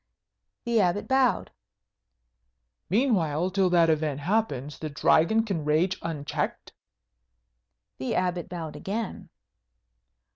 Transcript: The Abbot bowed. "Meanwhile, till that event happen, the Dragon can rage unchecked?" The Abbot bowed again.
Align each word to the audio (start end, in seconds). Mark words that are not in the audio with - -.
The 0.63 0.81
Abbot 0.81 1.07
bowed. 1.07 1.51
"Meanwhile, 2.89 3.51
till 3.51 3.69
that 3.69 3.87
event 3.91 4.21
happen, 4.21 4.71
the 4.79 4.89
Dragon 4.89 5.43
can 5.43 5.63
rage 5.63 5.99
unchecked?" 6.01 6.73
The 7.99 8.15
Abbot 8.15 8.49
bowed 8.49 8.75
again. 8.75 9.29